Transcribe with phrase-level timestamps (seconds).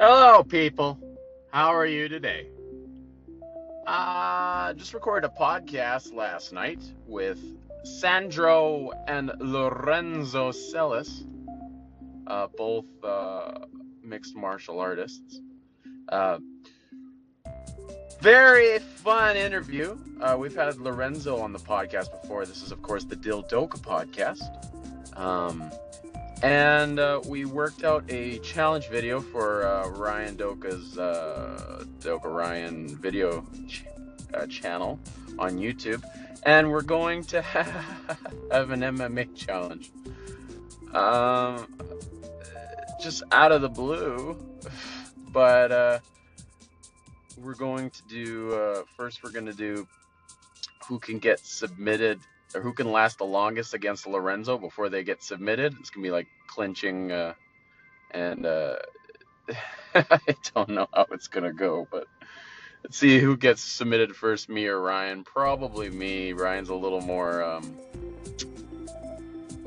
[0.00, 0.96] Hello, people.
[1.50, 2.46] How are you today?
[3.84, 6.78] Uh, just recorded a podcast last night
[7.08, 7.40] with
[7.82, 11.24] Sandro and Lorenzo Celis,
[12.28, 13.58] uh, both uh,
[14.04, 15.40] mixed martial artists.
[16.08, 16.38] Uh,
[18.20, 19.98] very fun interview.
[20.20, 22.46] Uh, we've had Lorenzo on the podcast before.
[22.46, 25.18] This is, of course, the Dildoka podcast.
[25.18, 25.72] Um,
[26.42, 32.88] and uh, we worked out a challenge video for uh, Ryan Doka's uh, Doka Ryan
[32.96, 33.84] video ch-
[34.34, 35.00] uh, channel
[35.38, 36.04] on YouTube,
[36.44, 39.90] and we're going to have an MMA challenge.
[40.94, 41.66] Um,
[43.00, 44.36] just out of the blue,
[45.32, 45.98] but uh,
[47.36, 49.22] we're going to do uh, first.
[49.24, 49.86] We're going to do
[50.86, 52.20] who can get submitted
[52.54, 55.74] or who can last the longest against Lorenzo before they get submitted.
[55.80, 57.34] It's gonna be like clinching, uh,
[58.10, 58.76] and uh,
[59.94, 60.20] I
[60.54, 62.06] don't know how it's gonna go, but
[62.84, 65.24] let's see who gets submitted first, me or Ryan.
[65.24, 66.32] Probably me.
[66.32, 67.42] Ryan's a little more.
[67.42, 67.76] Um,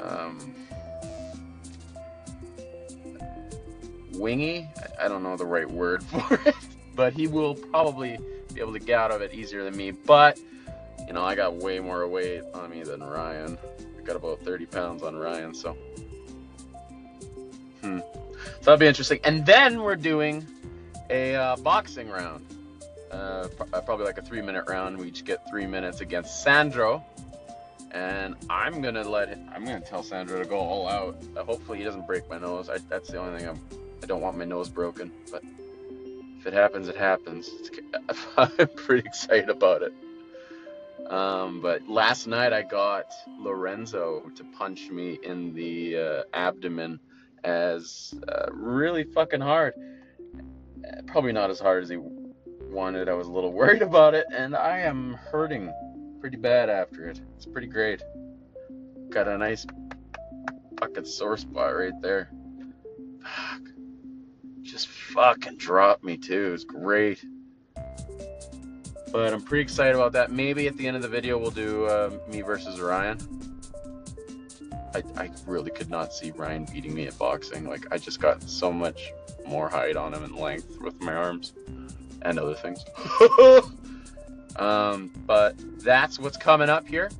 [0.00, 0.54] um,
[4.12, 4.68] wingy.
[5.00, 6.54] I don't know the right word for it,
[6.94, 8.18] but he will probably
[8.52, 9.90] be able to get out of it easier than me.
[9.90, 10.38] But
[11.06, 13.58] you know, I got way more weight on me than Ryan.
[13.98, 15.76] I got about 30 pounds on Ryan, so.
[17.80, 18.00] Hmm.
[18.00, 19.20] So that'll be interesting.
[19.24, 20.46] And then we're doing
[21.10, 22.44] a uh, boxing round.
[23.10, 24.98] Uh, uh, probably like a three minute round.
[24.98, 27.04] We each get three minutes against Sandro.
[27.92, 31.16] And I'm gonna let him, I'm gonna tell Sandro to go all out.
[31.36, 32.68] Uh, hopefully he doesn't break my nose.
[32.68, 33.60] I, that's the only thing I'm.
[34.02, 35.10] I don't want my nose broken.
[35.30, 35.42] But
[36.38, 37.50] if it happens, it happens.
[38.36, 39.94] I'm pretty excited about it.
[41.08, 46.98] Um, but last night I got Lorenzo to punch me in the uh, abdomen
[47.44, 49.74] as uh, really fucking hard.
[51.06, 53.08] Probably not as hard as he wanted.
[53.08, 55.72] I was a little worried about it, and I am hurting
[56.20, 57.20] pretty bad after it.
[57.36, 58.02] It's pretty great.
[59.10, 59.66] Got a nice
[60.80, 62.30] fucking sore spot right there.
[63.22, 63.62] Fuck.
[64.62, 66.52] Just fucking dropped me too.
[66.52, 67.24] It's great.
[69.16, 70.30] But I'm pretty excited about that.
[70.30, 73.16] Maybe at the end of the video we'll do uh, me versus Ryan.
[74.94, 77.66] I, I really could not see Ryan beating me at boxing.
[77.66, 79.14] Like I just got so much
[79.46, 81.54] more height on him and length with my arms
[82.20, 82.84] and other things.
[84.56, 87.10] um, but that's what's coming up here.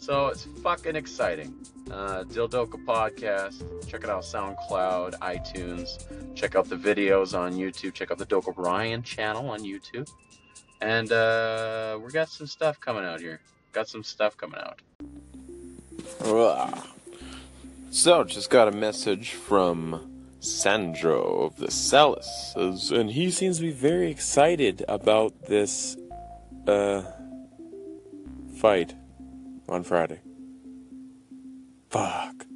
[0.00, 1.54] So it's fucking exciting.
[1.92, 3.62] Uh, Dildoka podcast.
[3.88, 6.34] Check it out SoundCloud, iTunes.
[6.34, 7.94] Check out the videos on YouTube.
[7.94, 10.10] Check out the Doka Ryan channel on YouTube.
[10.80, 13.40] And uh, we got some stuff coming out here.
[13.72, 14.80] Got some stuff coming out.
[17.90, 22.54] So, just got a message from Sandro of the Celis,
[22.90, 25.96] and he seems to be very excited about this
[26.66, 27.02] uh,
[28.58, 28.94] fight
[29.68, 30.20] on Friday.
[31.90, 32.46] Fuck.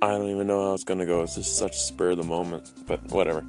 [0.00, 1.22] I don't even know how it's gonna go.
[1.22, 3.44] It's just such spur of the moment, but whatever.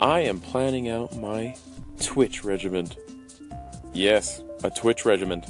[0.00, 1.56] I am planning out my
[2.00, 2.96] Twitch regiment.
[3.92, 5.46] Yes, a Twitch regiment.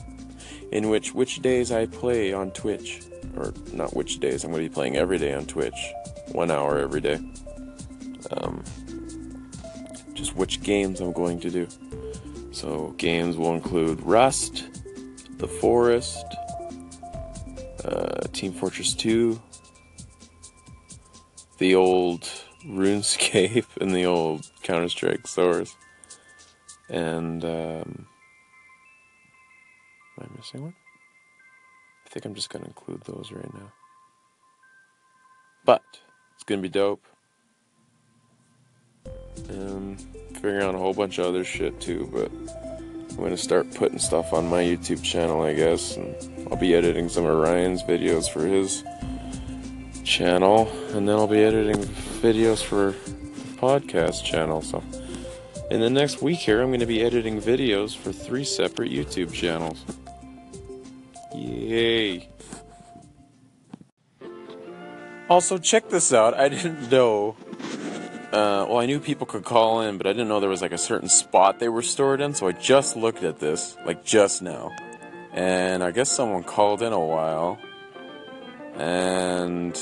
[0.73, 3.03] In which which days I play on Twitch.
[3.37, 5.93] Or not which days, I'm going to be playing every day on Twitch.
[6.33, 7.21] One hour every day.
[8.31, 8.63] Um,
[10.15, 11.69] just which games I'm going to do.
[12.51, 14.67] So, games will include Rust,
[15.39, 16.25] The Forest,
[17.85, 19.41] uh, Team Fortress 2,
[21.59, 22.23] the old
[22.67, 25.77] RuneScape, and the old Counter Strike Source.
[26.89, 28.07] And um,
[30.19, 30.75] am I missing one?
[32.07, 33.73] I think I'm just gonna include those right now.
[35.65, 35.83] But
[36.35, 37.05] it's gonna be dope.
[39.51, 40.01] And
[40.35, 42.31] figuring out a whole bunch of other shit too, but
[43.11, 46.15] I'm gonna start putting stuff on my YouTube channel, I guess, and
[46.51, 48.85] I'll be editing some of Ryan's videos for his
[50.05, 51.83] channel, and then I'll be editing
[52.23, 52.93] videos for
[53.57, 54.83] podcast channel, so
[55.71, 59.33] in the next week here, I'm going to be editing videos for three separate YouTube
[59.33, 59.85] channels.
[61.35, 62.29] Yay!
[65.29, 66.35] Also, check this out.
[66.35, 67.37] I didn't know.
[68.33, 70.73] Uh, well, I knew people could call in, but I didn't know there was like
[70.73, 74.43] a certain spot they were stored in, so I just looked at this, like just
[74.43, 74.71] now.
[75.33, 77.59] And I guess someone called in a while.
[78.75, 79.79] And.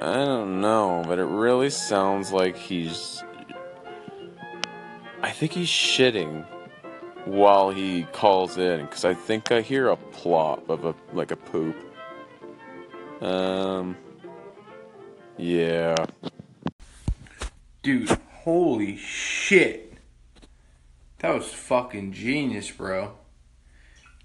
[0.00, 3.20] I don't know, but it really sounds like he's
[5.38, 6.44] think he's shitting
[7.24, 11.36] while he calls in because I think I hear a plop of a like a
[11.36, 11.76] poop.
[13.22, 13.96] Um.
[15.36, 15.94] Yeah.
[17.82, 18.10] Dude,
[18.42, 19.92] holy shit.
[21.20, 23.12] That was fucking genius, bro.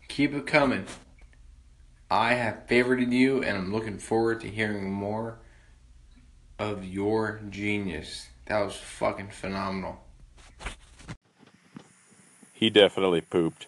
[0.08, 0.88] Keep it coming.
[2.10, 5.38] I have favorited you and I'm looking forward to hearing more
[6.58, 8.30] of your genius.
[8.48, 10.03] That was fucking phenomenal.
[12.64, 13.68] He definitely pooped.